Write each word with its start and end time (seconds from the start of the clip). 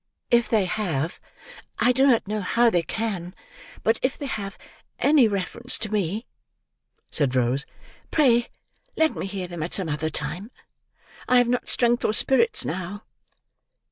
"If 0.31 0.49
they 0.49 0.65
have—I 0.65 1.91
do 1.91 2.07
not 2.07 2.27
know 2.27 2.41
how 2.41 2.71
they 2.71 2.81
can, 2.81 3.35
but 3.83 3.99
if 4.01 4.17
they 4.17 4.25
have—any 4.25 5.27
reference 5.27 5.77
to 5.77 5.91
me," 5.93 6.25
said 7.11 7.35
Rose, 7.35 7.67
"pray 8.09 8.47
let 8.97 9.13
me 9.15 9.27
hear 9.27 9.47
them 9.47 9.61
at 9.61 9.75
some 9.75 9.89
other 9.89 10.09
time. 10.09 10.49
I 11.29 11.37
have 11.37 11.47
not 11.47 11.69
strength 11.69 12.03
or 12.03 12.13
spirits 12.15 12.65
now." 12.65 13.03